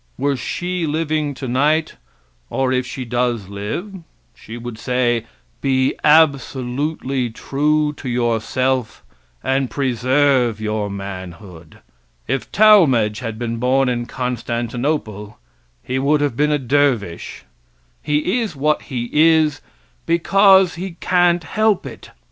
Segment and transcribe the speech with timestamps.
[0.17, 1.95] Were she living tonight,
[2.49, 3.93] or if she does live,
[4.33, 5.27] she would say,
[5.61, 9.03] be absolutely true to yourself
[9.43, 11.81] and preserve your manhood.
[12.27, 15.37] If Talmage had been born in Constantinople
[15.83, 17.43] he would have been a dervish.
[18.01, 19.61] He is what he is
[20.07, 22.09] because he can't help it.